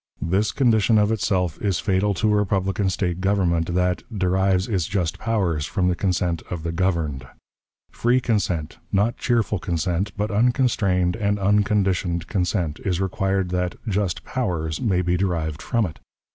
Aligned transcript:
This 0.19 0.51
condition 0.51 0.97
of 0.97 1.11
itself 1.11 1.61
is 1.61 1.77
fatal 1.77 2.15
to 2.15 2.31
a 2.31 2.35
republican 2.35 2.89
State 2.89 3.21
government, 3.21 3.75
that 3.75 4.01
"derives 4.11 4.67
its 4.67 4.87
just 4.87 5.19
powers 5.19 5.67
from 5.67 5.89
the 5.89 5.95
consent 5.95 6.41
of 6.49 6.63
the 6.63 6.71
governed." 6.71 7.27
Free 7.91 8.19
consent 8.19 8.79
not 8.91 9.17
cheerful 9.17 9.59
consent, 9.59 10.11
but 10.17 10.31
unconstrained 10.31 11.15
and 11.15 11.37
unconditioned 11.37 12.25
consent 12.25 12.79
is 12.79 12.99
required 12.99 13.49
that 13.49 13.75
"just 13.87 14.23
powers" 14.23 14.81
may 14.81 15.03
be 15.03 15.17
derived 15.17 15.61
from 15.61 15.85
it. 15.85 15.99